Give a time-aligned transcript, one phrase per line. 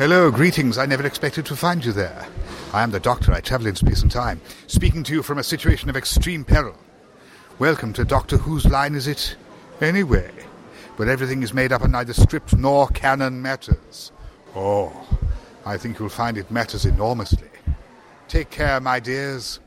[0.00, 0.78] Hello, greetings.
[0.78, 2.26] I never expected to find you there.
[2.72, 3.34] I am the Doctor.
[3.34, 6.74] I travel in space and time, speaking to you from a situation of extreme peril.
[7.58, 9.36] Welcome to Doctor Whose line is it?
[9.82, 10.30] Anyway,
[10.96, 14.10] where everything is made up and neither script nor canon matters.
[14.56, 14.90] Oh,
[15.66, 17.50] I think you'll find it matters enormously.
[18.26, 19.60] Take care, my dears.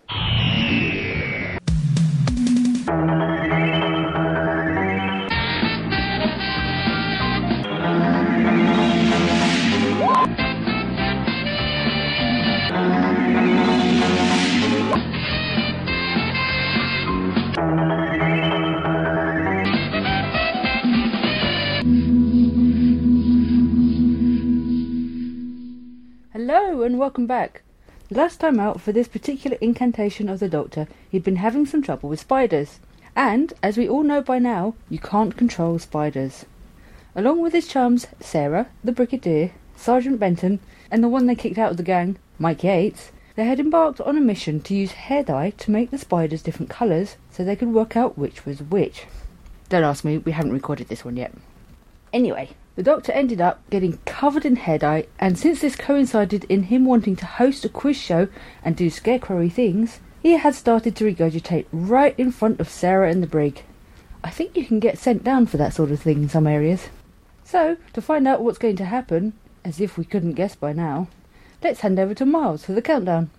[26.83, 27.61] And welcome back.
[28.11, 32.09] Last time out for this particular incantation of the Doctor, he'd been having some trouble
[32.09, 32.81] with spiders.
[33.15, 36.43] And, as we all know by now, you can't control spiders.
[37.15, 40.59] Along with his chums, Sarah, the Brigadier, Sergeant Benton,
[40.91, 44.17] and the one they kicked out of the gang, Mike Yates, they had embarked on
[44.17, 47.71] a mission to use hair dye to make the spiders different colours so they could
[47.73, 49.05] work out which was which.
[49.69, 51.33] Don't ask me, we haven't recorded this one yet.
[52.11, 56.85] Anyway, the Doctor ended up getting covered in dye, and since this coincided in him
[56.85, 58.27] wanting to host a quiz show
[58.63, 63.21] and do scarecrowy things, he had started to regurgitate right in front of Sarah and
[63.21, 63.63] the brig.
[64.23, 66.89] I think you can get sent down for that sort of thing in some areas.
[67.43, 71.09] So, to find out what's going to happen, as if we couldn't guess by now,
[71.61, 73.29] let's hand over to Miles for the countdown.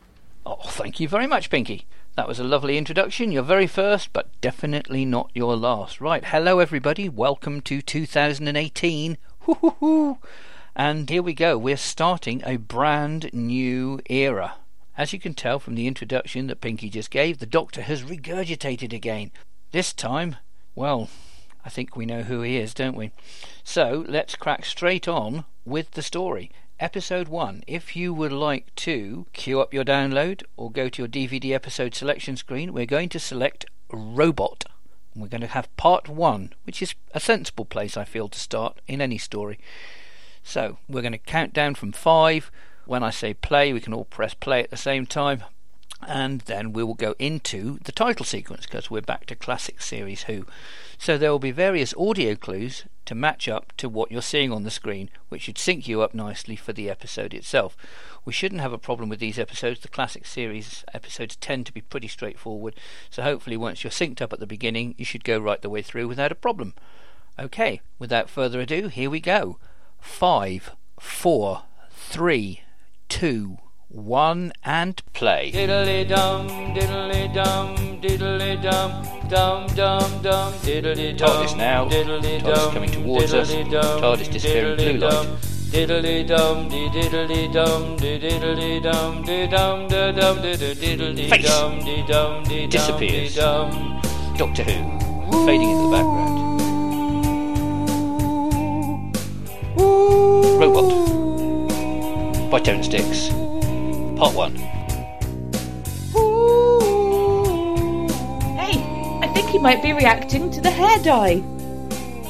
[0.47, 1.87] Oh, thank you very much, Pinky.
[2.17, 3.33] That was a lovely introduction.
[3.33, 6.01] Your very first, but definitely not your last.
[6.01, 7.09] Right, hello everybody.
[7.09, 9.19] Welcome to 2018.
[9.41, 10.19] Hoo-hoo-hoo.
[10.77, 11.59] And here we go.
[11.59, 14.59] We're starting a brand new era.
[14.97, 18.93] As you can tell from the introduction that Pinky just gave, the Doctor has regurgitated
[18.93, 19.33] again.
[19.73, 20.37] This time,
[20.77, 21.09] well,
[21.65, 23.11] I think we know who he is, don't we?
[23.65, 26.53] So let's crack straight on with the story.
[26.81, 27.63] Episode 1.
[27.69, 31.95] If you would like to queue up your download or go to your DVD episode
[31.95, 34.65] selection screen, we're going to select Robot.
[35.15, 38.81] We're going to have part 1, which is a sensible place, I feel, to start
[38.89, 39.61] in any story.
[40.43, 42.51] So we're going to count down from 5.
[42.87, 45.45] When I say play, we can all press play at the same time
[46.07, 50.25] and then we will go into the title sequence because we're back to classic series
[50.25, 50.45] Who.
[50.99, 54.63] So there will be various audio clues to match up to what you're seeing on
[54.63, 57.77] the screen, which should sync you up nicely for the episode itself.
[58.25, 59.81] We shouldn't have a problem with these episodes.
[59.81, 62.75] The classic series episodes tend to be pretty straightforward,
[63.11, 65.83] so hopefully once you're synced up at the beginning, you should go right the way
[65.83, 66.75] through without a problem.
[67.39, 69.59] Okay, without further ado, here we go.
[70.01, 72.63] Five, four, three,
[73.09, 73.59] two,
[73.95, 75.53] one and play.
[75.53, 78.91] Diddly dum, diddly dum, diddly dum,
[79.29, 81.29] dum dum dum, diddly dum.
[81.29, 81.89] TARDIS now.
[81.89, 83.53] Diddly TARDIS coming towards us.
[83.53, 85.27] TARDIS disappearing blue light.
[85.71, 93.37] Diddly dum, diddly dum, diddly dum, dum, dum, di di diddly dum, dum, Disappears.
[94.37, 96.35] Doctor Who, fading into the background.
[100.61, 101.15] Robot
[102.51, 103.44] by Terrance Dicks.
[104.17, 104.55] Part 1.
[108.57, 108.79] Hey,
[109.23, 111.43] I think he might be reacting to the hair dye.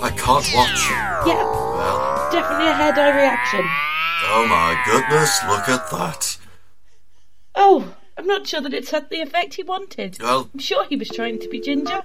[0.02, 0.88] I can't watch.
[1.26, 3.60] Yeah, Well, definitely a hair dye reaction.
[4.26, 6.38] oh my goodness, look at that.
[7.54, 10.16] Oh, I'm not sure that it's had the effect he wanted.
[10.20, 12.00] Well, I'm sure he was trying to be ginger.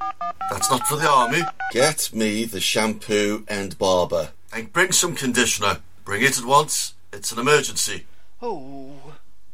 [0.49, 1.41] that's not for the army.
[1.71, 4.31] Get me the shampoo and barber.
[4.53, 5.79] And bring some conditioner.
[6.03, 6.93] Bring it at once.
[7.13, 8.05] It's an emergency.
[8.41, 8.91] Oh.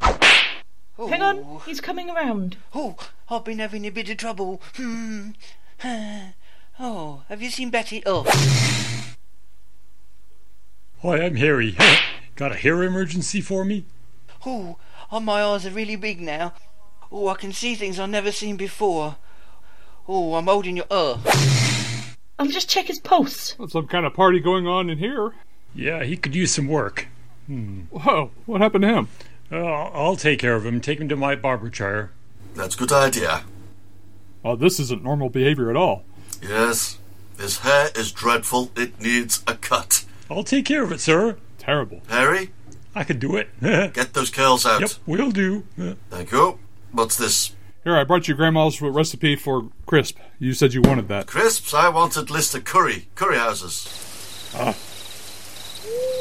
[0.01, 1.07] Oh.
[1.07, 2.57] Hang on, he's coming around.
[2.73, 2.95] Oh,
[3.29, 4.61] I've been having a bit of trouble.
[4.75, 5.31] Hmm.
[6.77, 8.03] Oh, have you seen Betty?
[8.05, 8.23] Oh.
[11.01, 11.77] Hi, I'm Harry.
[12.35, 13.85] Got a hair emergency for me?
[14.45, 14.77] Oh,
[15.09, 16.51] oh, my eyes are really big now.
[17.09, 19.15] Oh, I can see things I've never seen before.
[20.05, 20.85] Oh, I'm holding your.
[20.91, 21.17] Uh.
[22.37, 23.55] I'll just check his pulse.
[23.69, 25.31] Some kind of party going on in here.
[25.73, 27.07] Yeah, he could use some work.
[27.47, 29.07] Whoa, what happened to him?
[29.51, 30.81] Uh, I'll take care of him.
[30.81, 32.11] Take him to my barber chair.
[32.55, 33.43] That's a good idea.
[34.43, 36.03] Oh, this isn't normal behavior at all.
[36.41, 36.97] Yes.
[37.37, 38.71] His hair is dreadful.
[38.75, 40.05] It needs a cut.
[40.29, 41.37] I'll take care of it, sir.
[41.57, 42.01] Terrible.
[42.07, 42.51] Harry,
[42.93, 43.49] I can do it.
[43.61, 44.81] get those curls out.
[44.81, 45.63] Yep, will do.
[45.79, 46.59] Uh, Thank you.
[46.91, 47.53] What's this?
[47.83, 50.17] Here, I brought you Grandma's recipe for crisp.
[50.39, 51.27] You said you wanted that.
[51.27, 51.73] Crisps?
[51.73, 53.09] I wanted list of curry.
[53.15, 54.51] Curry houses.
[54.55, 54.75] Ah.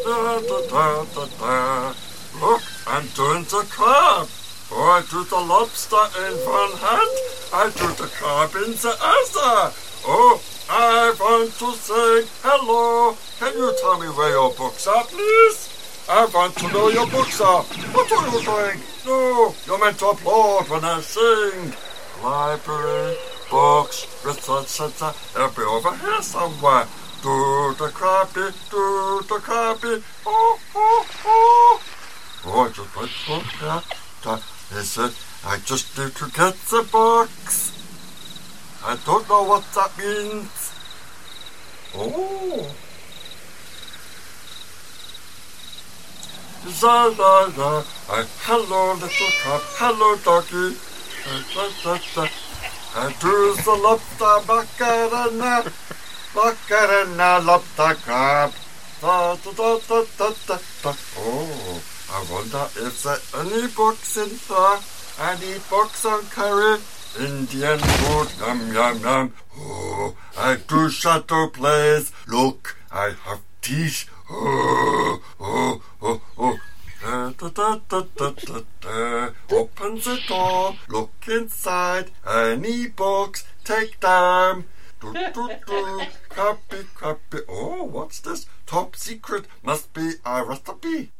[0.04, 1.94] Da, da, da, da, da.
[2.40, 4.28] Look, I'm doing the crab.
[4.72, 7.14] Oh, I do the lobster in one hand,
[7.52, 9.72] I do the crab in the other.
[10.06, 13.16] Oh, I want to say hello.
[13.38, 16.04] Can you tell me where your books are, please?
[16.08, 17.62] I want to know your books are.
[17.62, 18.80] What are you doing?
[19.06, 21.72] No, you're meant to applaud when I sing.
[22.22, 23.16] Library,
[23.48, 26.86] books, research centre, they'll be over here somewhere.
[27.22, 31.93] Do the crabby, do the crabby, oh, oh, oh.
[32.46, 32.96] Oh, I just
[33.28, 33.82] went here.
[34.24, 34.42] That
[34.72, 35.14] is it.
[35.46, 37.72] I just need to get the box.
[38.84, 40.72] I don't know what that means.
[41.94, 42.74] Oh.
[46.82, 47.84] La la la.
[48.10, 49.60] Uh, hello, little crab.
[49.80, 50.76] Hello, doggy.
[51.24, 52.28] Uh, da, da, da.
[52.94, 55.72] Uh, do the lobster macarena.
[56.34, 58.52] Macarena, lobster crab.
[59.00, 60.94] Da, da, da, da, da, da.
[61.16, 64.78] Oh, I wonder if there any books in there.
[65.20, 66.80] Any books on curry?
[67.18, 69.32] Indian food, yum yum yum.
[69.56, 72.12] Oh, I do shadow plays.
[72.26, 74.08] Look, I have teeth.
[74.28, 76.58] Oh, oh, oh, oh.
[77.02, 79.30] Da, da, da, da, da.
[79.50, 82.10] Open the door, look inside.
[82.26, 84.64] Any books, take them.
[85.00, 86.00] Do, do, do.
[86.30, 87.38] Copy, copy.
[87.48, 88.46] Oh, what's this?
[88.66, 89.46] Top secret.
[89.62, 91.12] Must be a recipe.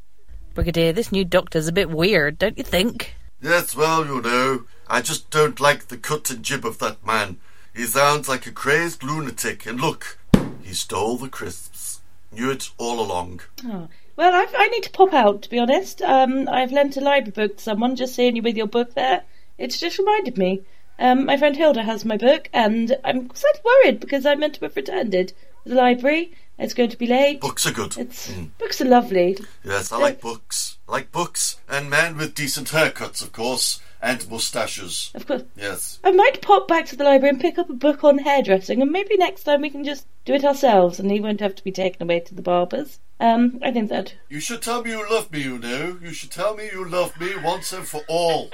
[0.55, 3.17] Brigadier, this new doctor's a bit weird, don't you think?
[3.43, 7.39] Yes, well, you know, I just don't like the cut and jib of that man.
[7.75, 10.19] He sounds like a crazed lunatic, and look,
[10.63, 12.01] he stole the crisps.
[12.31, 13.41] Knew it all along.
[13.65, 13.89] Oh.
[14.17, 16.01] Well, I've, I need to pop out, to be honest.
[16.01, 19.25] Um, I've lent a library book to someone, just seeing you with your book there.
[19.59, 20.63] It's just reminded me.
[21.01, 24.61] Um, my friend Hilda has my book, and I'm slightly worried because I meant to
[24.61, 25.29] have returned it
[25.65, 26.33] to the library.
[26.59, 27.41] It's going to be late.
[27.41, 27.97] Books are good.
[27.99, 28.51] It's Mm.
[28.59, 29.37] books are lovely.
[29.65, 30.79] Yes, I like books.
[30.89, 35.11] I like books, and men with decent haircuts, of course, and moustaches.
[35.15, 35.43] Of course.
[35.57, 35.99] Yes.
[36.05, 38.91] I might pop back to the library and pick up a book on hairdressing, and
[38.93, 41.73] maybe next time we can just do it ourselves, and he won't have to be
[41.73, 42.99] taken away to the barber's.
[43.21, 45.99] Um, I think that You should tell me you love me, you know.
[46.03, 48.51] You should tell me you love me once and for all.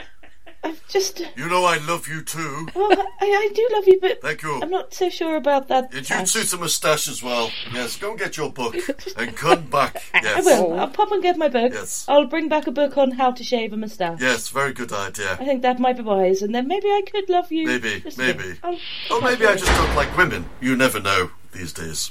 [0.62, 1.20] I've just.
[1.20, 2.68] Uh, you know I love you too.
[2.74, 4.60] Well, I, I do love you, but Thank you.
[4.62, 5.94] I'm not so sure about that.
[5.94, 7.50] And you'd suit a moustache as well.
[7.72, 8.76] Yes, go and get your book
[9.16, 10.02] and come back.
[10.14, 10.46] Yes.
[10.46, 10.78] I will.
[10.78, 11.72] I'll pop and get my book.
[11.72, 12.04] Yes.
[12.08, 14.20] I'll bring back a book on how to shave a moustache.
[14.20, 15.32] Yes, very good idea.
[15.32, 17.66] I think that might be wise, and then maybe I could love you.
[17.66, 18.38] Maybe, just a bit.
[18.38, 18.58] maybe.
[18.62, 18.78] I'll
[19.10, 20.48] Or maybe I just don't like women.
[20.60, 22.10] You never know these days.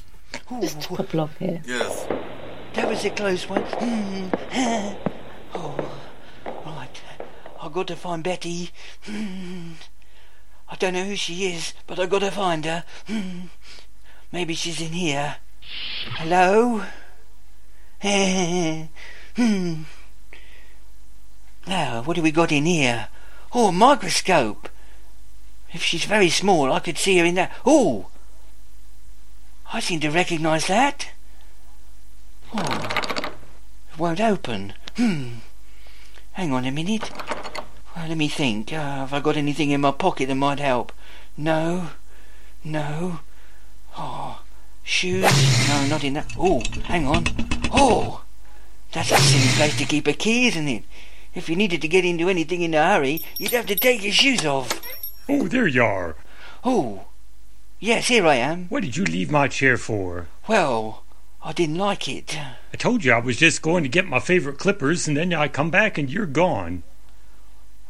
[0.61, 1.61] just a couple off here.
[1.65, 2.07] Yes.
[2.73, 3.63] That was a close one.
[5.51, 6.08] Oh, right.
[7.69, 8.71] I've got to find Betty.
[9.07, 12.83] I don't know who she is, but I've got to find her.
[14.31, 15.35] Maybe she's in here.
[16.17, 16.83] Hello?
[21.67, 23.09] Now, what have we got in here?
[23.53, 24.67] Oh, a microscope.
[25.71, 27.51] If she's very small, I could see her in that.
[27.67, 28.07] Oh!
[29.71, 31.11] I seem to recognise that.
[32.51, 33.29] Oh,
[33.93, 34.73] it won't open.
[34.97, 35.33] Hmm.
[36.39, 37.11] Hang on a minute.
[37.99, 38.71] Well, let me think.
[38.71, 40.93] Uh, have I got anything in my pocket that might help?
[41.35, 41.89] No.
[42.63, 43.19] No.
[43.97, 44.41] Oh,
[44.83, 45.23] shoes?
[45.67, 46.31] No, not in that.
[46.39, 47.25] Oh, hang on.
[47.73, 48.23] Oh,
[48.93, 50.85] that's a silly place to keep a key, isn't it?
[51.35, 54.13] If you needed to get into anything in a hurry, you'd have to take your
[54.13, 54.81] shoes off.
[55.27, 56.15] Oh, there you are.
[56.63, 57.07] Oh,
[57.81, 58.67] yes, here I am.
[58.69, 60.27] What did you leave my chair for?
[60.47, 61.03] Well,
[61.43, 62.39] I didn't like it.
[62.73, 65.49] I told you I was just going to get my favorite clippers, and then I
[65.49, 66.83] come back and you're gone.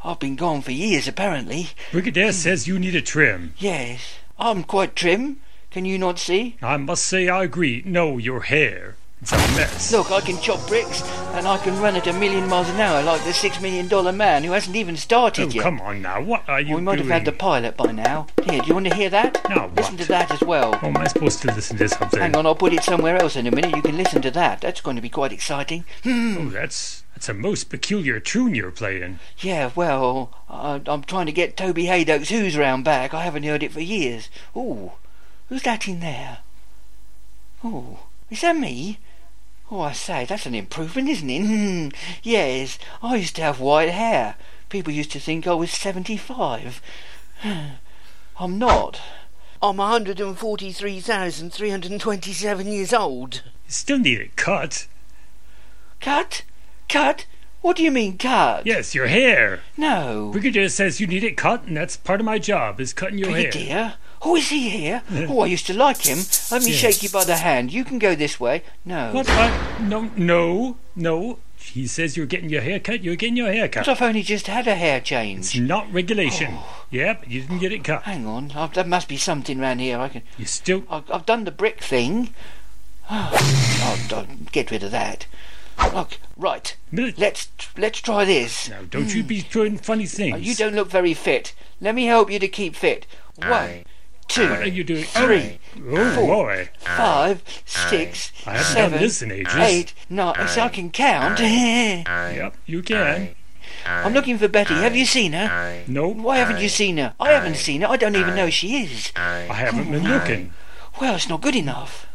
[0.04, 1.70] I've been gone for years, apparently.
[1.92, 3.54] Brigadier says you need a trim.
[3.58, 5.38] Yes, I'm quite trim.
[5.72, 6.56] Can you not see?
[6.62, 7.84] I must say I agree.
[7.86, 8.96] No, your hair.
[9.22, 9.92] It's a mess.
[9.92, 11.02] Look, I can chop bricks,
[11.34, 14.14] and I can run at a million miles an hour like the six million dollar
[14.14, 15.62] man who hasn't even started Oh, yet.
[15.64, 16.22] come on now.
[16.24, 16.76] What are you doing?
[16.78, 17.10] we might doing?
[17.10, 18.28] have had the pilot by now.
[18.46, 19.42] Here, do you want to hear that?
[19.50, 20.02] No, Listen what?
[20.04, 20.80] to that as well.
[20.82, 22.18] Oh, am I supposed to listen to something?
[22.22, 23.76] Hang on, I'll put it somewhere else in a minute.
[23.76, 24.62] You can listen to that.
[24.62, 25.84] That's going to be quite exciting.
[26.04, 26.38] Hmm.
[26.40, 29.20] Oh, that's that's a most peculiar tune you're playing.
[29.40, 33.14] Yeah, well, I, I'm trying to get Toby Hadoke's Who's round back.
[33.14, 34.30] I haven't heard it for years.
[34.56, 34.94] Ooh,
[35.50, 36.38] who's that in there?
[37.62, 39.00] Oh, is that me?
[39.70, 41.94] Oh, I say, that's an improvement, isn't it?
[42.24, 44.36] Yes, I used to have white hair.
[44.70, 46.82] People used to think I was 75.
[47.44, 49.02] I'm not.
[49.62, 53.42] I'm 143,327 years old.
[53.66, 54.88] You still need it cut.
[56.00, 56.44] Cut?
[56.90, 57.26] Cut?
[57.62, 58.66] What do you mean, cut?
[58.66, 59.62] Yes, your hair.
[59.78, 60.30] No.
[60.32, 63.30] Brigadier says you need it cut, and that's part of my job is cutting your
[63.30, 63.52] hair.
[63.52, 63.94] Brigadier?
[64.22, 65.04] Oh, is he here?
[65.30, 66.20] Oh, I used to like him.
[66.52, 66.80] Let me Yes.
[66.80, 67.72] shake you by the hand.
[67.72, 68.64] You can go this way.
[68.86, 69.12] No.
[69.14, 69.30] What?
[69.30, 71.40] I, no, no, no.
[71.58, 73.04] He says you're getting your hair cut.
[73.04, 73.86] You're getting your hair cut.
[73.86, 75.40] But I've only just had a hair change.
[75.40, 76.54] It's not regulation.
[76.54, 76.86] Oh.
[76.90, 78.04] Yep, you didn't get it cut.
[78.04, 78.52] Hang on.
[78.56, 80.00] i there must be something round here.
[80.00, 80.24] I can.
[80.38, 80.84] You still.
[80.90, 82.34] I've, I've done the brick thing.
[83.12, 85.26] Oh, I'll, I'll get rid of that.
[85.94, 86.76] Look, right.
[86.92, 88.70] Mil- Let's let's try this.
[88.70, 89.52] Now, don't you be hmm.
[89.52, 90.36] doing funny things.
[90.36, 91.54] Oh, you don't look very fit.
[91.82, 93.08] Let me help you to keep fit.
[93.38, 93.86] One,
[94.28, 95.04] two, What are you doing?
[95.06, 96.70] three, Oh, four, boy.
[96.80, 99.56] five, six, I haven't seven, done this in ages.
[99.56, 100.48] eight, nine.
[100.50, 101.40] So I can count.
[101.40, 103.36] Yep, you can.
[103.86, 104.74] I'm looking for Betty.
[104.74, 105.84] Have you seen her?
[105.88, 107.14] No, Why haven't you seen her?
[107.20, 107.88] I haven't seen her.
[107.88, 109.12] I don't even know she is.
[109.16, 110.54] I haven't been looking.
[111.00, 112.06] Well, it's not good enough.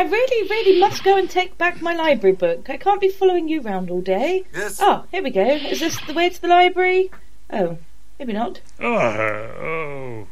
[0.00, 2.70] I really, really must go and take back my library book.
[2.70, 4.44] I can't be following you round all day.
[4.54, 4.78] Yes.
[4.80, 5.42] Oh, here we go.
[5.44, 7.10] Is this the way to the library?
[7.52, 7.76] Oh,
[8.18, 8.62] maybe not.
[8.80, 10.26] Oh, oh.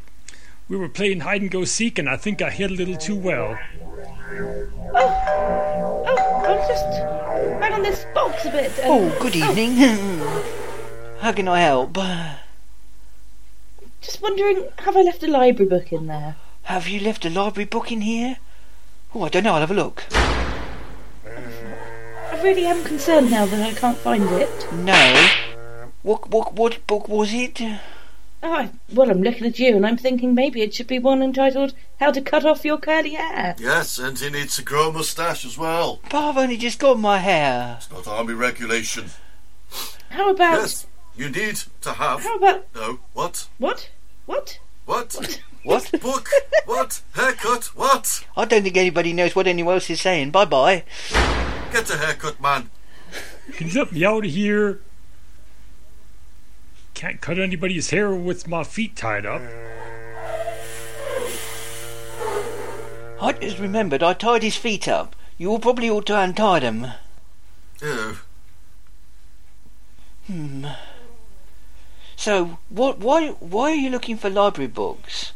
[0.70, 3.14] We were playing hide and go seek, and I think I hit a little too
[3.14, 3.58] well.
[4.94, 8.72] Oh, oh, I was just right on this box a bit.
[8.78, 9.50] and- Oh, good oh.
[9.50, 9.76] evening.
[11.20, 11.92] How can I help?
[14.00, 16.37] Just wondering, have I left a library book in there?
[16.62, 18.38] Have you left a library book in here?
[19.14, 19.54] Oh, I don't know.
[19.54, 20.04] I'll have a look.
[21.24, 24.72] I really am concerned now that I can't find it.
[24.72, 25.28] No.
[26.02, 27.60] What what what book was it?
[28.40, 31.22] Oh, I, well, I'm looking at you and I'm thinking maybe it should be one
[31.22, 33.56] entitled How to Cut Off Your Curly Hair.
[33.58, 35.98] Yes, and he needs to grow a moustache as well.
[36.04, 37.78] But I've only just got my hair.
[37.78, 39.06] It's not army regulation.
[40.10, 40.60] How about.
[40.60, 40.86] Yes,
[41.16, 42.22] you need to have.
[42.22, 42.66] How about.
[42.74, 43.48] No, what?
[43.58, 43.90] What?
[44.26, 44.58] What?
[44.84, 45.16] What?
[45.16, 45.42] What?
[45.64, 46.28] Book?
[46.66, 47.02] what?
[47.14, 47.64] Haircut?
[47.76, 48.24] What?
[48.36, 50.30] I don't think anybody knows what anyone else is saying.
[50.30, 50.84] Bye bye.
[51.72, 52.70] Get a haircut, man.
[53.52, 54.80] Can you let me out of here?
[56.94, 59.42] Can't cut anybody's hair with my feet tied up.
[63.20, 65.14] I just remembered I tied his feet up.
[65.36, 66.88] You all probably ought to untie them.
[67.82, 68.20] Oh,
[70.26, 70.66] Hmm.
[72.16, 72.98] So, what?
[72.98, 73.28] Why?
[73.28, 75.32] Why are you looking for library books?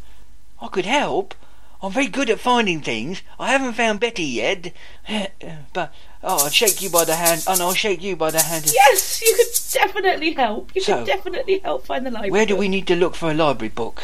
[0.63, 1.35] I could help.
[1.83, 3.23] I'm very good at finding things.
[3.41, 4.73] I haven't found Betty yet,
[5.73, 5.93] but
[6.23, 8.71] oh, I'll shake you by the hand, and I'll shake you by the hand.
[8.73, 10.71] Yes, you could definitely help.
[10.77, 12.31] You So- could definitely help find the library.
[12.31, 12.61] Where do book.
[12.61, 14.01] we need to look for a library book?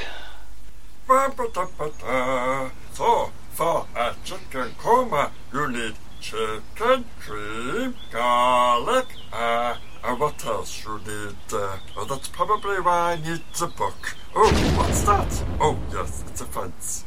[1.07, 2.71] Ba-ba-da-ba-da.
[2.93, 10.99] So, for a chicken korma, you need chicken, cream, garlic, uh, and what else you
[11.07, 11.37] need?
[11.53, 14.17] Uh, oh, that's probably why I need the book.
[14.40, 15.45] Oh, what's that?
[15.61, 17.04] Oh, yes, it's a fence.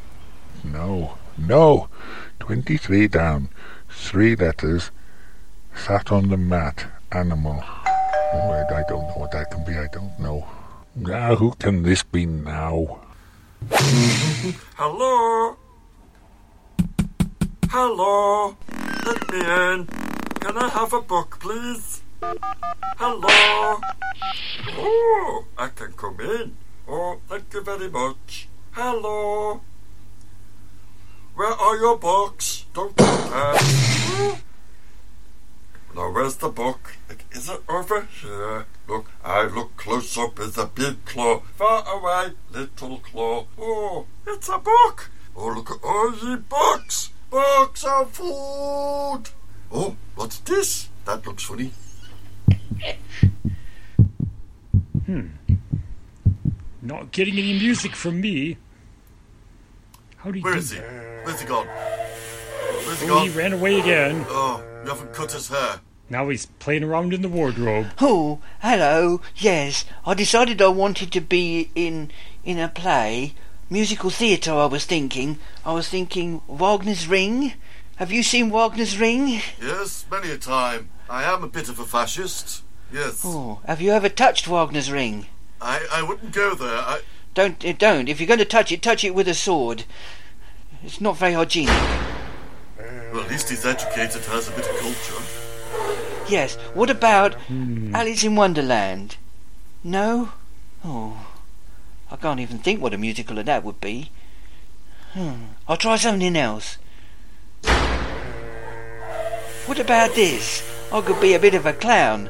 [0.66, 1.88] No, no.
[2.40, 3.48] 23 down.
[3.88, 4.92] Three letters.
[5.74, 6.88] Sat on the mat.
[7.14, 7.64] Animal.
[7.64, 9.78] Oh, I, I don't know what that can be.
[9.78, 10.46] I don't know.
[10.94, 13.00] Now, who can this be now?
[14.76, 15.56] Hello?
[17.70, 18.58] Hello?
[19.06, 19.88] Let me in.
[20.42, 22.02] Can I have a book, please?
[22.22, 23.80] Hello?
[24.76, 26.58] Oh, I can come in.
[26.94, 28.50] Oh, thank you very much.
[28.72, 29.62] Hello?
[31.36, 32.66] Where are your books?
[32.74, 33.06] Don't do.
[35.96, 36.98] Now, where's the book?
[37.32, 38.66] Is it over here?
[38.90, 40.38] Look, I look close up.
[40.42, 41.40] It's a big claw.
[41.56, 43.46] Far away, little claw.
[43.58, 45.12] Oh, it's a book.
[45.34, 47.12] Oh, look at all ye books.
[47.30, 49.24] Books of food.
[49.72, 50.90] Oh, what's this?
[51.06, 51.72] That looks funny.
[55.06, 55.28] Hmm.
[56.82, 58.58] Not getting any music from me.
[60.18, 60.80] How do you Where do is he?
[60.80, 61.22] that?
[61.26, 61.68] Where's he gone?
[61.68, 64.26] Where's he Oh, he ran away again.
[64.30, 65.80] Oh, you haven't cut his hair.
[66.10, 67.88] Now he's playing around in the wardrobe.
[68.02, 69.22] Oh, hello.
[69.36, 72.12] Yes, I decided I wanted to be in
[72.44, 73.34] in a play,
[73.70, 74.52] musical theatre.
[74.54, 75.38] I was thinking.
[75.66, 77.54] I was thinking Wagner's Ring.
[77.98, 79.42] Have you seen Wagner's Ring?
[79.62, 80.90] Yes, many a time.
[81.10, 82.64] I am a bit of a fascist.
[82.92, 83.22] Yes.
[83.24, 85.28] Oh, have you ever touched Wagner's Ring?
[85.62, 86.78] I, I wouldn't go there.
[86.80, 87.02] I,
[87.34, 88.10] Don't don't.
[88.10, 89.84] If you're going to touch it, touch it with a sword.
[90.84, 91.74] It's not very hygienic.
[93.14, 95.24] well, at least he's educated, has a bit of culture.
[96.28, 96.56] Yes.
[96.74, 97.36] What about
[97.94, 99.18] Alice in Wonderland?
[99.84, 100.32] No.
[100.84, 101.28] Oh,
[102.10, 104.10] I can't even think what a musical of that would be.
[105.14, 105.34] Hmm.
[105.68, 106.78] I'll try something else.
[109.68, 110.68] What about this?
[110.92, 112.30] I could be a bit of a clown.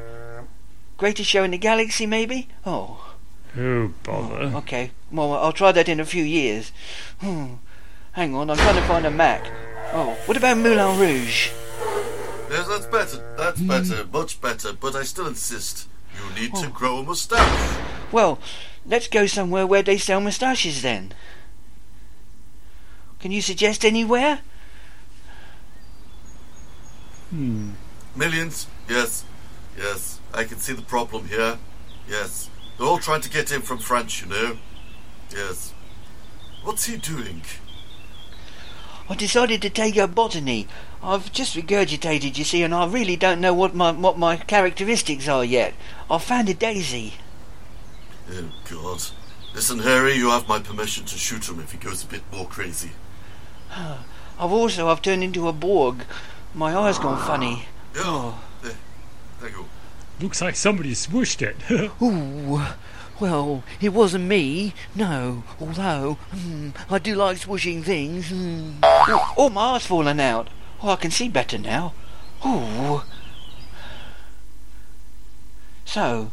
[0.98, 2.50] Greatest show in the galaxy, maybe?
[2.66, 3.11] Oh,
[3.58, 4.56] Oh, bother.
[4.58, 4.92] okay.
[5.12, 6.72] Well, I'll try that in a few years.
[7.20, 7.56] Hmm.
[8.14, 9.50] Hang on, I'm trying to find a Mac.
[9.94, 11.50] Oh, what about Moulin Rouge?
[12.50, 13.36] Yes, that's better.
[13.38, 14.06] That's better.
[14.12, 14.74] Much better.
[14.74, 15.88] But I still insist.
[16.16, 17.80] You need to grow a moustache.
[18.12, 18.40] Well,
[18.86, 21.14] let's go somewhere where they sell moustaches then.
[23.20, 24.40] Can you suggest anywhere?
[27.30, 27.72] Hmm.
[28.16, 28.68] Millions?
[28.90, 29.24] Yes.
[29.78, 30.20] Yes.
[30.34, 31.58] I can see the problem here.
[32.10, 32.50] Yes.
[32.82, 34.58] They're all trying to get in from France, you know.
[35.30, 35.72] Yes.
[36.64, 37.44] What's he doing?
[39.08, 40.68] I decided to take up botany.
[41.04, 45.28] I've just regurgitated, you see, and I really don't know what my what my characteristics
[45.28, 45.76] are yet.
[46.10, 47.14] I've found a daisy.
[48.32, 49.04] Oh, God.
[49.54, 52.48] Listen, Harry, you have my permission to shoot him if he goes a bit more
[52.48, 52.94] crazy.
[53.70, 56.04] I've also I've turned into a Borg.
[56.56, 57.68] My eye's gone funny.
[57.94, 58.44] Yeah, oh.
[58.64, 58.74] there,
[59.40, 59.66] there you go.
[60.22, 61.56] Looks like somebody swooshed it.
[62.02, 62.62] Ooh,
[63.20, 64.74] well, it wasn't me.
[64.94, 68.30] No, although hmm, I do like swooshing things.
[68.30, 68.74] Hmm.
[68.84, 70.50] Oh, oh, my eye's fallen out.
[70.84, 71.94] Oh, I can see better now.
[72.46, 73.02] Ooh.
[75.86, 76.32] So,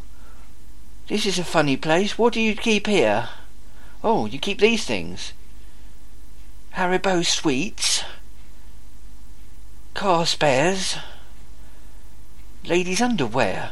[1.07, 2.15] this is a funny place.
[2.15, 3.29] What do you keep here?
[4.03, 5.33] Oh, you keep these things.
[6.75, 8.03] Haribo sweets.
[9.95, 10.97] Car spares.
[12.63, 13.71] Ladies' underwear.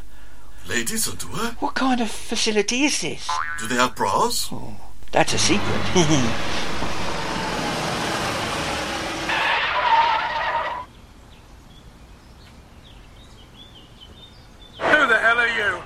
[0.69, 1.55] Ladies' underwear?
[1.59, 3.29] What kind of facility is this?
[3.59, 4.49] Do they have bras?
[4.51, 4.75] Oh,
[5.13, 5.63] that's a secret.
[14.79, 15.83] Who the hell are you?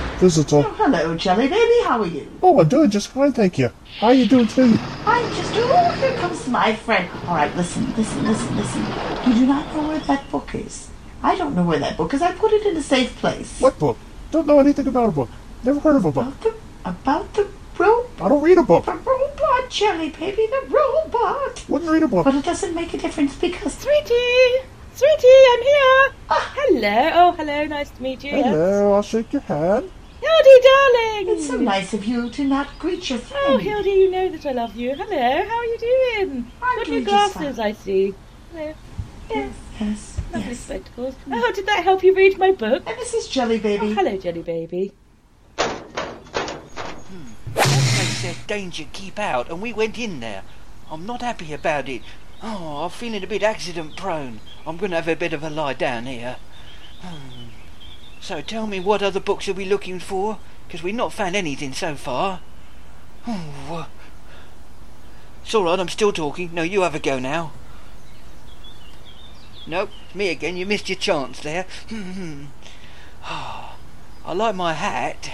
[0.24, 0.62] Visitor.
[0.62, 1.84] Hello, Jelly Baby.
[1.84, 2.26] How are you?
[2.42, 3.70] Oh, I'm doing just fine, thank you.
[3.98, 4.78] How are you doing too?
[5.04, 5.52] I'm just.
[5.54, 7.10] Oh, here comes my friend.
[7.28, 8.80] All right, listen, listen, listen, listen.
[9.26, 10.88] You do not know where that book is.
[11.22, 12.22] I don't know where that book is.
[12.22, 13.60] I put it in a safe place.
[13.60, 13.98] What book?
[14.30, 15.28] Don't know anything about a book.
[15.62, 16.24] Never heard of a book.
[16.26, 16.54] About the
[16.86, 18.22] about the robot.
[18.22, 18.86] I don't read a book.
[18.86, 20.46] The robot, Jelly Baby.
[20.46, 21.66] The robot.
[21.68, 22.24] Wouldn't read a book.
[22.24, 23.74] But it doesn't make a difference because.
[23.74, 24.64] Sweetie!
[24.94, 26.12] Sweetie, I'm here!
[26.30, 27.10] Ah, hello.
[27.12, 27.66] Oh, hello.
[27.66, 28.30] Nice to meet you.
[28.30, 28.46] yes.
[28.46, 29.90] Hello, I'll shake your hand.
[30.24, 31.36] Hildy, darling!
[31.36, 33.44] It's so nice of you to not greet your friend.
[33.46, 34.94] Oh, Hildy, you know that I love you.
[34.94, 36.50] Hello, how are you doing?
[36.62, 37.66] I'm Got new doing just glasses, fine.
[37.66, 38.14] I see.
[38.52, 38.74] Hello.
[39.28, 40.60] Yes, yes, Lovely yes.
[40.60, 41.14] spectacles.
[41.30, 42.82] Oh, did that help you read my book?
[42.86, 43.88] And this is Jelly Baby.
[43.88, 44.92] Oh, hello, Jelly Baby.
[45.58, 47.34] Hmm.
[47.54, 50.42] They said danger, keep out, and we went in there.
[50.90, 52.00] I'm not happy about it.
[52.42, 54.40] Oh, I'm feeling a bit accident prone.
[54.66, 56.36] I'm going to have a bit of a lie down here.
[57.00, 57.43] Hmm.
[58.24, 60.38] So tell me, what other books are we looking for?
[60.66, 62.40] Because we've not found anything so far.
[63.26, 63.86] Oh,
[65.42, 65.78] it's all right.
[65.78, 66.48] I'm still talking.
[66.54, 67.52] No, you have a go now.
[69.66, 70.56] Nope, me again.
[70.56, 71.66] You missed your chance there.
[73.26, 73.76] Ah,
[74.24, 75.30] I like my hat.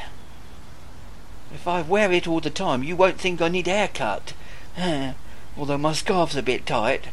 [1.54, 4.32] If I wear it all the time, you won't think I need a haircut.
[5.56, 7.06] Although my scarf's a bit tight.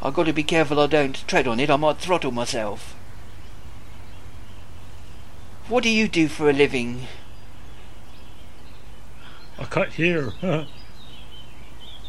[0.00, 1.68] I've got to be careful I don't tread on it.
[1.68, 2.94] I might throttle myself.
[5.68, 7.06] What do you do for a living?
[9.58, 10.30] I cut hair.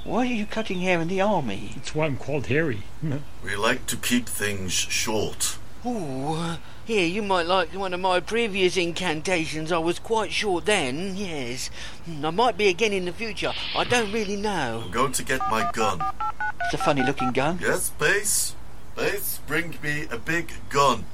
[0.06, 1.74] Why are you cutting hair in the army?
[1.76, 2.84] That's why I'm called Harry.
[3.44, 5.58] We like to keep things short.
[5.86, 9.72] Ooh, here, you might like one of my previous incantations.
[9.72, 11.70] I was quite short then, yes.
[12.06, 13.54] Hmm, I might be again in the future.
[13.76, 14.84] I don't really know.
[14.86, 16.02] I'm going to get my gun.
[16.66, 17.60] It's a funny looking gun.
[17.62, 18.56] Yes, Base?
[18.96, 21.06] Base, bring me a big gun.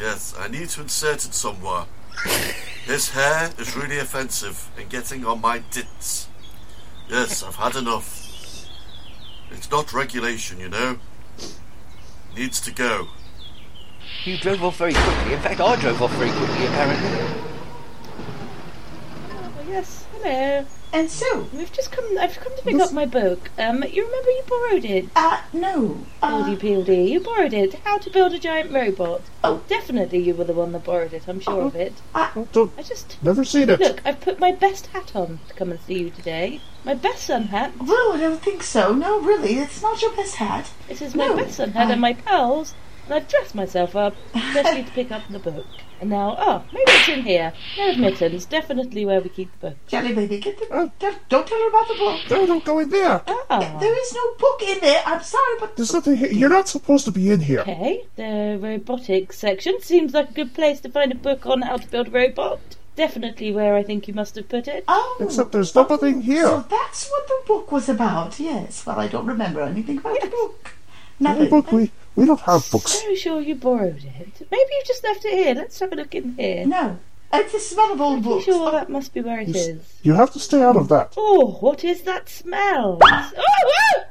[0.00, 1.84] Yes, I need to insert it somewhere.
[2.86, 6.26] His hair is really offensive and getting on my tits.
[7.08, 8.26] Yes, I've had enough.
[9.50, 10.98] It's not regulation, you know.
[12.34, 13.08] Needs to go.
[14.24, 15.34] You drove off very quickly.
[15.34, 17.36] In fact, I drove off very quickly, apparently.
[19.32, 20.06] Oh, yes.
[20.14, 20.64] Hello.
[20.92, 22.18] And so, We've just come.
[22.18, 23.48] I've come to pick up my book.
[23.58, 25.08] Um, you remember you borrowed it?
[25.14, 26.04] uh, no.
[26.20, 27.74] Uh, Hildy Peeldy, you borrowed it.
[27.84, 29.22] How to build a giant robot.
[29.44, 29.62] Oh.
[29.68, 31.28] definitely you were the one that borrowed it.
[31.28, 31.92] I'm sure of it.
[32.14, 33.78] Oh, don't, I just never seen it.
[33.78, 34.02] look.
[34.04, 36.60] I've put my best hat on to come and see you today.
[36.84, 37.72] My best sun hat.
[37.80, 38.92] No, I don't think so.
[38.92, 40.70] No, really, it's not your best hat.
[40.88, 42.74] This is my No, best sun hat I- and my pals.
[43.10, 45.66] And I've dressed myself up, especially to pick up the book.
[46.00, 47.52] And now, oh, maybe it's in here.
[47.76, 48.44] No admittance.
[48.44, 49.76] Definitely where we keep the book.
[49.88, 50.92] Jelly Baby, get the.
[51.00, 52.20] Don't, don't tell her about the book.
[52.30, 53.20] No, don't go in there.
[53.26, 53.78] Ah.
[53.80, 55.02] There is no book in there.
[55.04, 56.30] I'm sorry, but There's nothing here.
[56.30, 57.62] You're not supposed to be in here.
[57.62, 61.78] Okay, the robotics section seems like a good place to find a book on how
[61.78, 62.60] to build a robot.
[62.94, 64.84] Definitely where I think you must have put it.
[64.86, 66.46] oh, Except there's nothing here.
[66.46, 68.38] so that's what the book was about.
[68.38, 68.86] Yes.
[68.86, 70.74] Well, I don't remember anything about the book.
[71.20, 71.48] No Nothing.
[71.50, 71.72] book.
[71.72, 72.92] We, we don't have books.
[73.02, 74.46] So sure you borrowed it.
[74.50, 75.54] Maybe you just left it here.
[75.54, 76.66] Let's have a look in here.
[76.66, 76.98] No.
[77.32, 78.44] It's the smell of old Pretty books.
[78.46, 81.14] sure that must be where it You s- You have to stay out of that.
[81.16, 82.98] Oh, what is that smell?
[83.04, 83.30] Ah!
[83.36, 84.02] Oh, oh,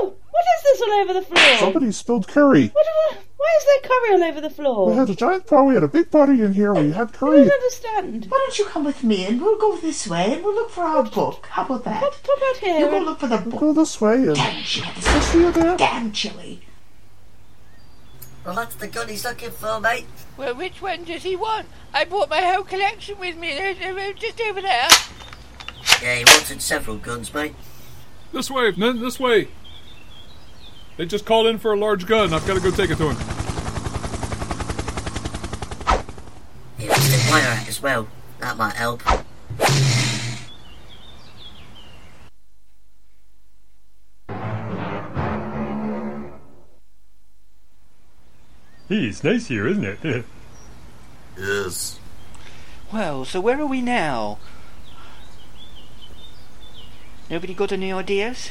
[0.00, 0.14] oh!
[0.38, 1.56] What is this all over the floor?
[1.58, 2.68] Somebody spilled curry.
[2.68, 4.90] What, what, why is there curry all over the floor?
[4.90, 5.68] We had a giant party.
[5.68, 6.72] We had a big party in here.
[6.74, 7.40] We had curry.
[7.40, 7.48] I curry.
[7.48, 8.26] don't understand.
[8.28, 10.84] Why don't you come with me and we'll go this way and we'll look for
[10.84, 11.46] our book.
[11.50, 12.02] How about that?
[12.02, 12.90] What, what about You here?
[12.90, 13.58] go look for the book.
[13.60, 14.86] Go this way and Damn chilly.
[14.96, 15.76] I see you there.
[15.76, 16.60] Damn chilly.
[18.44, 20.06] Well, that's the gun he's looking for, mate.
[20.36, 21.66] Well, which one does he want?
[21.92, 23.54] I brought my whole collection with me.
[23.54, 24.88] They're- they're Just over there.
[26.02, 27.54] Yeah, he wanted several guns, mate.
[28.32, 29.48] This way, men, this way.
[30.98, 32.34] They just called in for a large gun.
[32.34, 33.16] I've got to go take it to him.
[36.80, 38.08] Elastic wire out as well.
[38.40, 39.00] That might help.
[48.88, 50.24] Hey, it's nice here, isn't it?
[51.38, 52.00] Yes.
[52.92, 54.38] Well, so where are we now?
[57.30, 58.50] Nobody got any ideas?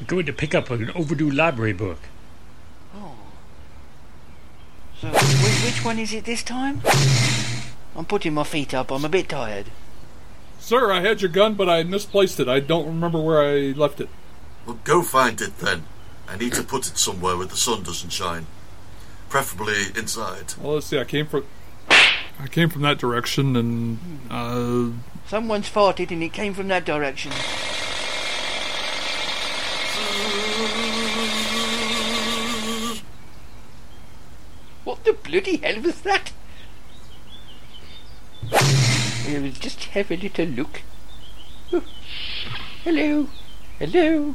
[0.00, 1.98] We're going to pick up an overdue library book.
[2.96, 3.14] Oh.
[4.98, 6.80] So, which one is it this time?
[7.94, 8.90] I'm putting my feet up.
[8.90, 9.66] I'm a bit tired.
[10.58, 12.48] Sir, I had your gun, but I misplaced it.
[12.48, 14.08] I don't remember where I left it.
[14.66, 15.84] Well, go find it then.
[16.28, 18.46] I need to put it somewhere where the sun doesn't shine.
[19.28, 20.54] Preferably inside.
[20.60, 20.98] Well, let's see.
[20.98, 21.44] I came from.
[21.88, 23.98] I came from that direction, and
[24.30, 24.90] uh,
[25.30, 27.30] Someone's farted and it came from that direction.
[34.82, 36.32] What the bloody hell was that?
[39.28, 40.82] We'll just have a little look.
[41.72, 41.84] Oh,
[42.82, 43.28] Hello.
[43.78, 44.34] Hello.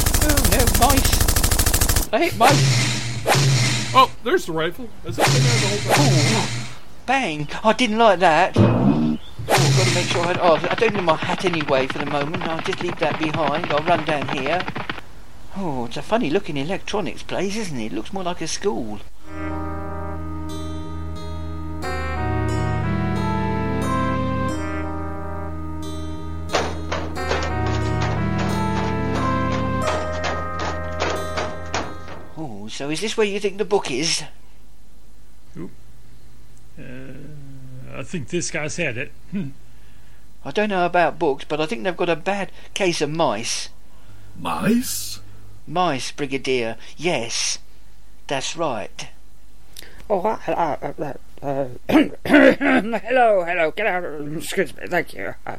[0.00, 2.12] Oh no, mice.
[2.12, 3.94] I hate mice.
[3.94, 4.88] oh, there's the rifle.
[5.04, 6.68] Has that been there the whole time?
[7.06, 7.48] Bang!
[7.62, 8.56] I didn't like that.
[8.56, 10.38] Oh, I've got to make sure I.
[10.40, 12.42] Oh, I don't need my hat anyway for the moment.
[12.42, 13.66] I'll just leave that behind.
[13.66, 14.66] I'll run down here.
[15.56, 17.92] Oh, it's a funny looking electronics place, isn't it?
[17.92, 18.98] It looks more like a school.
[32.78, 34.22] So is this where you think the book is?
[35.58, 36.82] Uh,
[37.92, 39.10] I think this guy's had it.
[39.32, 39.48] Hmm.
[40.44, 43.70] I don't know about books, but I think they've got a bad case of mice.
[44.38, 45.18] Mice?
[45.66, 46.76] Mice, Brigadier.
[46.96, 47.58] Yes,
[48.28, 49.08] that's right.
[50.08, 54.04] Oh, uh, uh, uh, uh, hello, hello, get out.
[54.04, 55.34] Of excuse me, thank you.
[55.46, 55.56] Uh,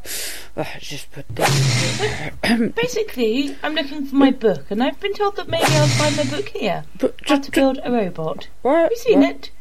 [0.58, 2.32] uh, just put this.
[2.76, 6.24] Basically, I'm looking for my book, and I've been told that maybe I'll find my
[6.26, 6.84] book here.
[6.98, 8.48] But How to build a robot.
[8.62, 8.80] What?
[8.80, 9.30] Have you seen what?
[9.30, 9.52] it?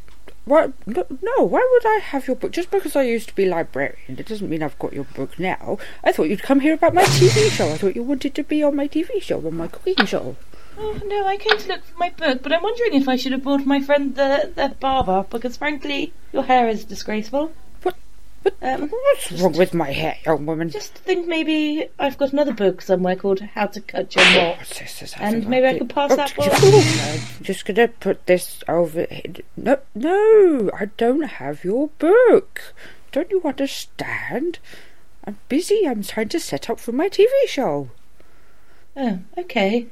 [0.44, 0.72] What?
[0.86, 2.52] No, no, why would I have your book?
[2.52, 5.78] Just because I used to be librarian, it doesn't mean I've got your book now.
[6.02, 7.68] I thought you'd come here about my TV show.
[7.68, 10.36] I thought you wanted to be on my TV show, on my cooking show.
[10.80, 13.32] Oh no, I came to look for my book, but I'm wondering if I should
[13.32, 17.52] have brought my friend the the barber, because frankly, your hair is disgraceful.
[17.82, 17.96] What?
[18.62, 20.70] Um, What's wrong with my hair, young woman?
[20.70, 24.80] just think maybe I've got another book somewhere called How to Cut Your Knot,
[25.18, 29.06] I and maybe I could pass Oh, that j- I'm just gonna put this over.
[29.10, 29.34] here.
[29.56, 32.72] No, no, I don't have your book.
[33.10, 34.60] Don't you understand?
[35.24, 35.86] I'm busy.
[35.86, 37.90] I'm trying to set up for my TV show.
[38.96, 39.88] Oh, okay.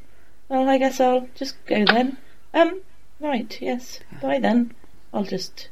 [0.49, 2.19] Well, I guess I'll just go then.
[2.55, 2.81] Um,
[3.21, 4.01] right, yes.
[4.23, 4.75] Bye then.
[5.13, 5.69] I'll just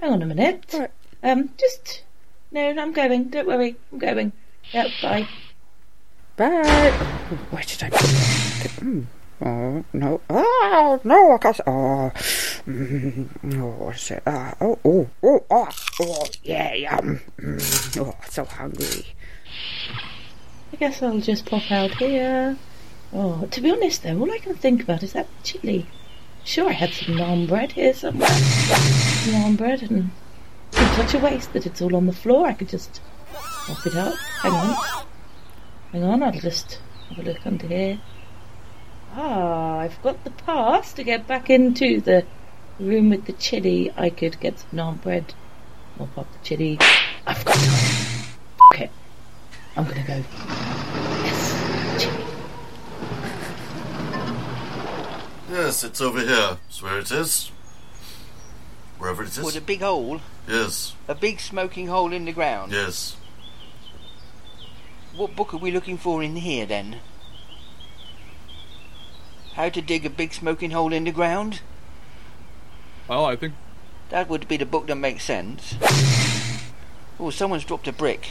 [0.00, 0.74] hang on a minute.
[1.22, 2.02] Um, just
[2.50, 3.28] no, I'm going.
[3.28, 4.32] Don't worry, I'm going.
[4.72, 5.28] Yep, bye.
[6.36, 6.62] Bye.
[6.64, 8.70] Oh, where did I put that?
[8.80, 9.06] Mm.
[9.44, 10.20] Oh no!
[10.30, 11.34] Oh no!
[11.34, 11.60] I can't.
[11.66, 12.12] Oh,
[12.68, 14.22] mm, oh, what's it?
[14.24, 15.68] Ah, oh, oh, oh, oh,
[16.00, 17.20] oh, yeah, yum.
[17.40, 19.06] Mm, oh, so hungry.
[20.72, 22.56] I guess I'll just pop out here.
[23.14, 25.86] Oh, to be honest though, all I can think about is that chili.
[26.44, 28.28] Sure, I had some naan bread here somewhere.
[28.28, 30.10] Naan bread, and
[30.72, 32.46] it's such a waste that it's all on the floor.
[32.46, 33.00] I could just
[33.68, 34.14] mop it up.
[34.42, 34.76] Hang on.
[35.92, 38.00] Hang on, I'll just have a look under here.
[39.14, 42.24] Ah, I've got the pass to get back into the
[42.80, 43.92] room with the chili.
[43.96, 45.34] I could get some naan bread,
[45.98, 46.78] mop up the chili.
[47.26, 48.24] I've got time.
[48.72, 48.90] Okay,
[49.76, 50.24] I'm gonna go.
[55.52, 56.56] Yes, it's over here.
[56.66, 57.50] That's where it is.
[58.96, 62.72] Wherever it With a big hole, Yes, a big smoking hole in the ground.
[62.72, 63.16] yes.
[65.14, 67.00] What book are we looking for in here then?
[69.54, 71.60] How to dig a big smoking hole in the ground?
[73.06, 73.52] Well, I think
[74.08, 75.74] That would be the book that makes sense.
[77.20, 78.30] Oh, someone's dropped a brick.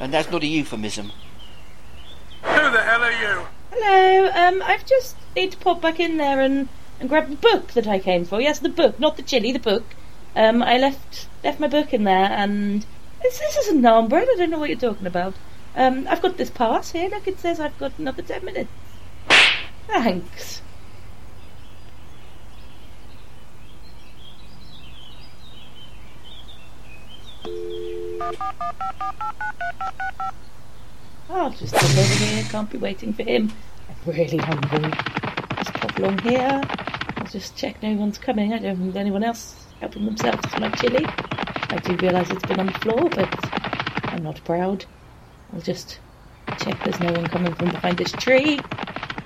[0.00, 1.12] And that's not a euphemism.
[2.42, 3.46] Who the hell are you?
[3.74, 6.68] Hello, um, I've just need to pop back in there and,
[7.00, 8.38] and grab the book that I came for.
[8.38, 9.84] Yes, the book, not the chili, the book.
[10.36, 12.84] Um, I left left my book in there, and
[13.22, 14.16] this, this isn't number.
[14.16, 15.32] I don't know what you're talking about.
[15.74, 17.08] Um, I've got this pass here.
[17.08, 18.68] Look, it says I've got another ten minutes.
[19.86, 20.60] Thanks.
[31.30, 33.52] I'll just pop over here, can't be waiting for him.
[33.88, 34.90] I'm really hungry.
[35.56, 36.62] Just pop along here.
[37.16, 38.52] I'll just check no one's coming.
[38.52, 41.04] I don't need anyone else helping themselves to my chili.
[41.06, 43.28] I do realise it's been on the floor, but
[44.12, 44.84] I'm not proud.
[45.52, 46.00] I'll just
[46.58, 48.60] check there's no one coming from behind this tree.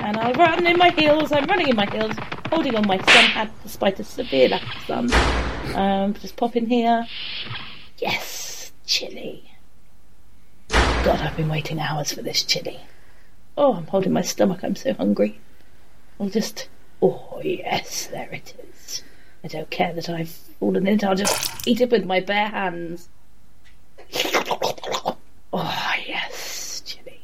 [0.00, 1.32] And I'll run in my heels.
[1.32, 2.14] I'm running in my heels,
[2.50, 5.10] holding on my sun hat despite a severe lack of sun.
[5.74, 7.06] Um, just pop in here.
[7.98, 9.50] Yes, chili.
[11.06, 12.80] God, I've been waiting hours for this chili.
[13.56, 14.64] Oh, I'm holding my stomach.
[14.64, 15.38] I'm so hungry.
[16.18, 16.66] I'll just.
[17.00, 19.04] Oh, yes, there it is.
[19.44, 21.04] I don't care that I've fallen in it.
[21.04, 23.08] I'll just eat it with my bare hands.
[25.52, 27.20] Oh, yes, chili.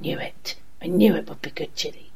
[0.00, 0.56] Knew it.
[0.80, 2.10] I knew it would be good chili.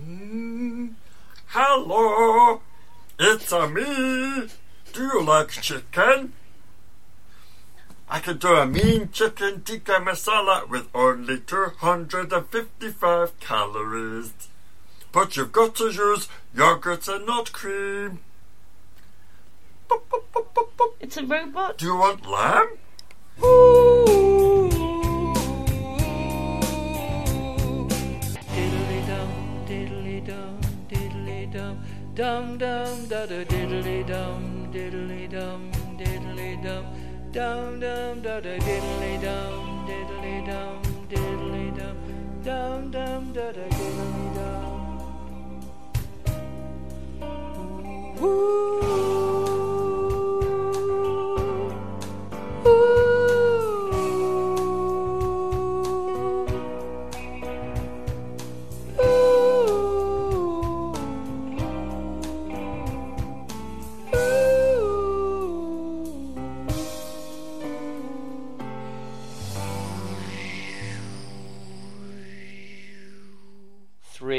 [0.00, 0.92] Mm,
[1.48, 2.60] hello,
[3.18, 4.48] it's a me.
[4.92, 6.34] Do you like chicken?
[8.12, 14.32] I can do a mean chicken tikka masala with only 255 calories.
[15.12, 18.18] But you've got to use yogurt and not cream.
[20.98, 21.78] It's a robot.
[21.78, 22.78] Do you want lamb?
[28.56, 29.30] Diddly dum,
[29.68, 36.84] diddly dum, diddly dum, dum dum da da diddly dum, diddly dum, diddly dum,
[37.32, 41.96] dum dum da da diddly dum, diddly dum, diddly dum,
[42.44, 44.80] dum dum da da diddly dum.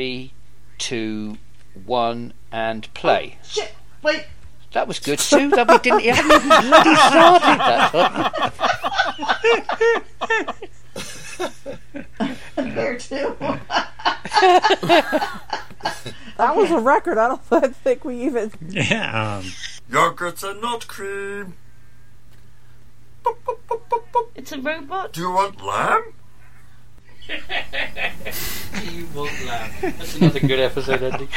[0.01, 0.33] Three,
[0.79, 1.37] two,
[1.85, 3.37] one, and play.
[3.43, 3.75] Shit!
[4.01, 4.25] Wait.
[4.71, 5.51] That was good, Sue.
[5.51, 6.03] That we didn't.
[6.03, 8.53] You haven't even bloody started that.
[12.55, 13.37] there too.
[16.37, 17.17] That was a record.
[17.19, 18.51] I don't think we even.
[18.69, 19.37] Yeah.
[19.37, 19.51] Um,
[19.87, 21.53] Yogurt and not cream.
[24.33, 25.13] It's a robot.
[25.13, 26.13] Do you want lamb?
[28.91, 29.81] you won't laugh.
[29.81, 31.29] That's another good episode ending.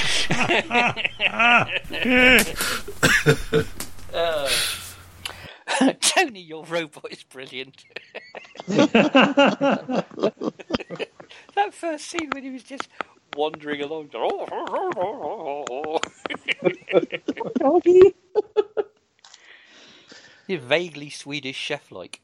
[4.14, 4.48] Uh,
[6.00, 7.84] Tony, your robot is brilliant.
[8.68, 10.04] that
[11.72, 12.88] first scene when he was just
[13.36, 14.10] wandering along.
[17.58, 18.14] Doggy.
[20.46, 22.20] You're vaguely Swedish chef like.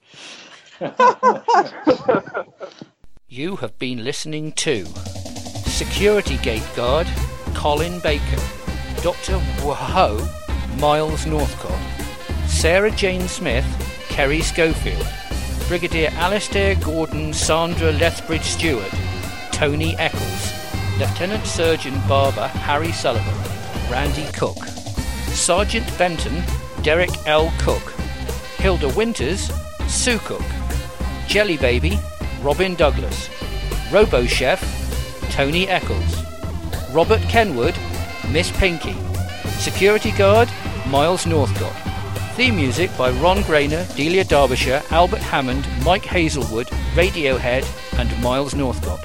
[3.32, 4.84] You have been listening to.
[5.64, 7.06] Security Gate Guard
[7.54, 8.42] Colin Baker,
[9.02, 9.38] Dr.
[9.62, 10.28] Whoa
[10.80, 11.78] Miles Northcott,
[12.48, 13.64] Sarah Jane Smith,
[14.08, 15.06] Kerry Schofield,
[15.68, 18.92] Brigadier Alistair Gordon Sandra Lethbridge Stewart,
[19.52, 20.52] Tony Eccles,
[20.98, 23.32] Lieutenant Surgeon Barber Harry Sullivan,
[23.92, 24.58] Randy Cook,
[25.28, 26.42] Sergeant Benton
[26.82, 27.52] Derek L.
[27.60, 27.92] Cook,
[28.56, 29.52] Hilda Winters
[29.86, 30.42] Sue Cook,
[31.28, 31.96] Jelly Baby
[32.42, 33.28] Robin Douglas,
[33.92, 34.60] Robo Chef
[35.30, 36.24] Tony Eccles,
[36.92, 37.74] Robert Kenwood
[38.30, 38.96] Miss Pinky,
[39.58, 40.48] Security Guard
[40.86, 41.74] Miles Northcott.
[42.36, 47.66] Theme music by Ron Grainer, Delia Derbyshire, Albert Hammond, Mike Hazelwood, Radiohead,
[47.98, 49.04] and Miles Northcott.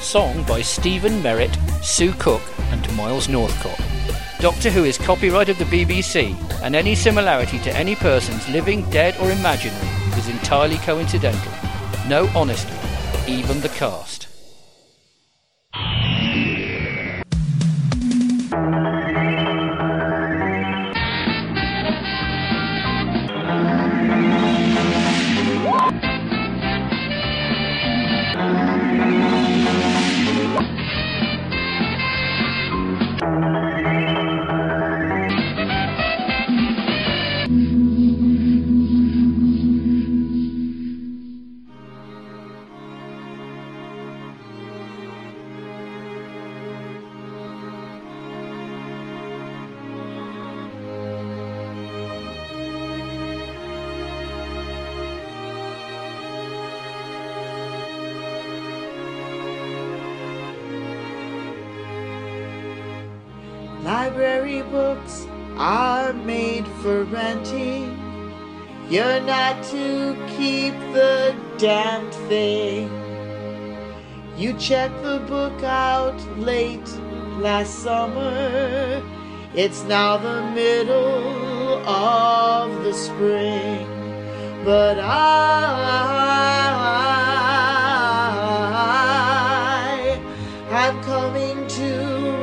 [0.00, 3.80] Song by Stephen Merritt, Sue Cook, and Miles Northcott.
[4.40, 9.16] Doctor Who is copyright of the BBC, and any similarity to any persons living, dead,
[9.20, 11.52] or imaginary is entirely coincidental.
[12.06, 12.74] No honesty,
[13.26, 14.33] even the cast.
[77.44, 79.02] Last summer.
[79.54, 83.86] It's now the middle of the spring.
[84.64, 85.04] But I,
[90.70, 91.90] I'm coming to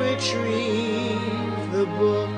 [0.06, 2.30] retrieve the book.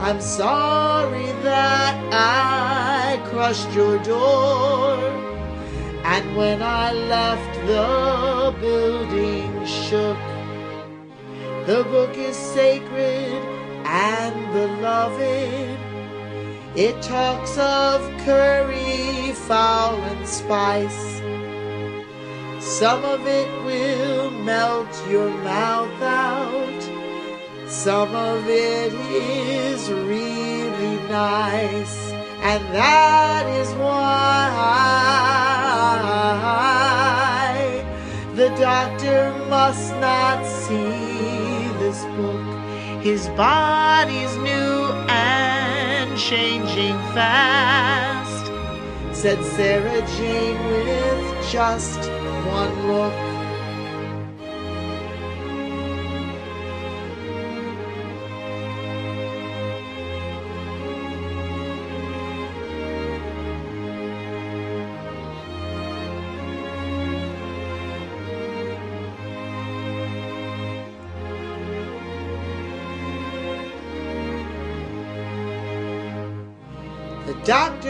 [0.00, 4.98] I'm sorry that I crushed your door.
[6.04, 10.35] And when I left, the building shook.
[11.66, 13.42] The book is sacred
[13.84, 15.76] and beloved.
[16.76, 21.20] It talks of curry, fowl, and spice.
[22.60, 26.82] Some of it will melt your mouth out.
[27.66, 32.12] Some of it is really nice.
[32.42, 34.52] And that is why
[38.36, 41.35] the doctor must not see.
[43.06, 48.46] His body's new and changing fast,
[49.16, 52.00] said Sarah Jane with just
[52.50, 53.35] one look.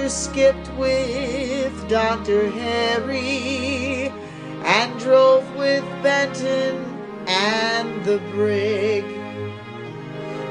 [0.08, 2.50] Skipped with Dr.
[2.50, 4.12] Harry
[4.64, 6.84] and drove with Benton
[7.26, 9.04] and the brig.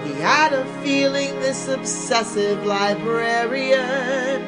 [0.05, 4.41] He had a feeling this obsessive librarian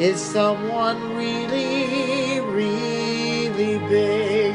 [0.00, 4.54] is someone really, really big.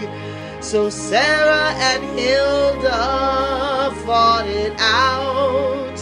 [0.62, 6.00] So Sarah and Hilda fought it out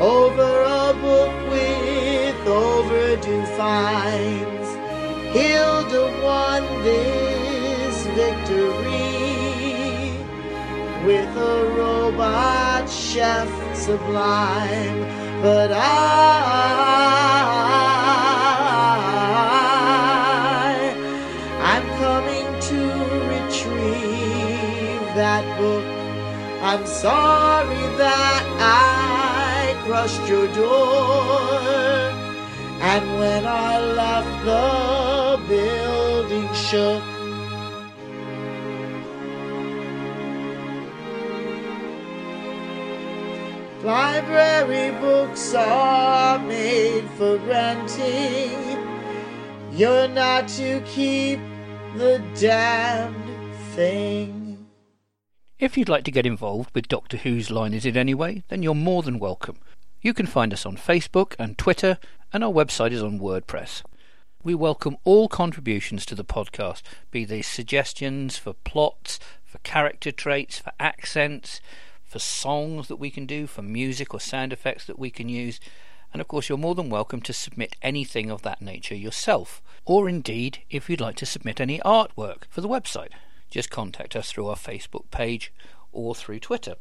[0.00, 1.39] over a book
[3.30, 4.68] overdue fines.
[5.32, 8.98] Hilda won this victory
[11.06, 15.00] with a robot chef sublime.
[15.42, 15.78] But I,
[21.62, 22.80] I'm coming to
[23.32, 25.84] retrieve that book.
[26.62, 31.89] I'm sorry that I crushed your door.
[32.82, 37.02] And when I left, the building shook.
[43.84, 48.78] Library books are made for renting.
[49.72, 51.40] You're not to keep
[51.96, 54.66] the damned thing.
[55.58, 58.74] If you'd like to get involved with Doctor Who's Line Is It Anyway, then you're
[58.74, 59.58] more than welcome.
[60.02, 61.98] You can find us on Facebook and Twitter,
[62.32, 63.82] and our website is on WordPress.
[64.44, 70.58] We welcome all contributions to the podcast, be they suggestions for plots, for character traits,
[70.58, 71.60] for accents,
[72.04, 75.58] for songs that we can do, for music or sound effects that we can use.
[76.12, 80.08] And of course, you're more than welcome to submit anything of that nature yourself, or
[80.08, 83.10] indeed, if you'd like to submit any artwork for the website,
[83.50, 85.52] just contact us through our Facebook page
[85.90, 86.76] or through Twitter.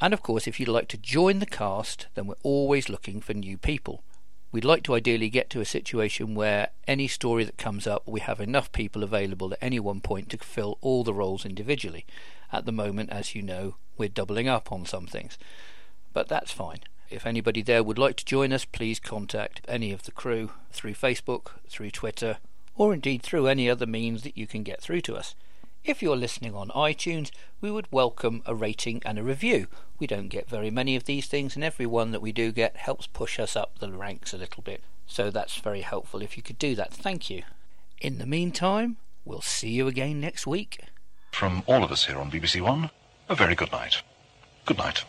[0.00, 3.32] And of course, if you'd like to join the cast, then we're always looking for
[3.32, 4.02] new people.
[4.52, 8.20] We'd like to ideally get to a situation where any story that comes up, we
[8.20, 12.04] have enough people available at any one point to fill all the roles individually.
[12.52, 15.38] At the moment, as you know, we're doubling up on some things.
[16.12, 16.80] But that's fine.
[17.08, 20.94] If anybody there would like to join us, please contact any of the crew through
[20.94, 22.36] Facebook, through Twitter,
[22.76, 25.34] or indeed through any other means that you can get through to us.
[25.82, 27.30] If you're listening on iTunes,
[27.62, 29.68] we would welcome a rating and a review.
[30.02, 32.76] We don't get very many of these things, and every one that we do get
[32.76, 34.82] helps push us up the ranks a little bit.
[35.06, 36.92] So that's very helpful if you could do that.
[36.92, 37.44] Thank you.
[38.00, 40.80] In the meantime, we'll see you again next week.
[41.30, 42.90] From all of us here on BBC One,
[43.28, 44.02] a very good night.
[44.66, 45.04] Good night.